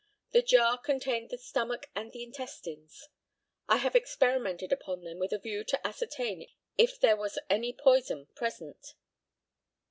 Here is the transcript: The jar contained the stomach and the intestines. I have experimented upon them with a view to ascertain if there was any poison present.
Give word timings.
The 0.31 0.41
jar 0.41 0.79
contained 0.79 1.29
the 1.29 1.37
stomach 1.37 1.91
and 1.93 2.11
the 2.11 2.23
intestines. 2.23 3.07
I 3.69 3.77
have 3.77 3.95
experimented 3.95 4.73
upon 4.73 5.03
them 5.03 5.19
with 5.19 5.31
a 5.31 5.37
view 5.37 5.63
to 5.65 5.87
ascertain 5.87 6.49
if 6.75 6.99
there 6.99 7.15
was 7.15 7.37
any 7.51 7.71
poison 7.71 8.25
present. 8.33 8.95